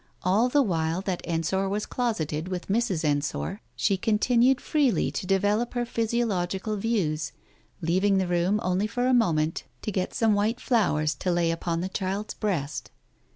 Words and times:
All 0.23 0.49
the 0.49 0.63
while 0.63 1.01
that 1.01 1.21
Ensor 1.25 1.69
was 1.69 1.85
closeted 1.85 2.47
with 2.47 2.69
Mrs. 2.69 3.05
Ensor 3.05 3.61
she 3.75 3.97
continued 3.97 4.59
freely 4.59 5.11
to 5.11 5.27
develop 5.27 5.75
her 5.75 5.85
physiological 5.85 6.75
views, 6.75 7.33
leav 7.83 8.03
ing 8.03 8.17
the 8.17 8.25
room, 8.25 8.59
only 8.63 8.87
for 8.87 9.05
a 9.05 9.13
moment, 9.13 9.61
to 9.83 9.91
get 9.91 10.15
some 10.15 10.33
white 10.33 10.57
Digitized 10.57 10.57
by 10.57 10.57
Google 10.57 10.57
THE 10.57 10.57
TIGER 10.57 10.57
SKIN 10.57 10.89
317 10.89 10.89
flowers 11.05 11.15
to 11.19 11.31
lay 11.31 11.51
upon 11.51 11.81
the 11.81 11.89
child's 11.89 12.33
breast. 12.33 12.91